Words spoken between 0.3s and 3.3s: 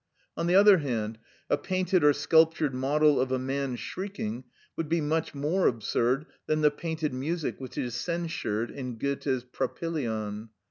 On the other hand, a painted or sculptured model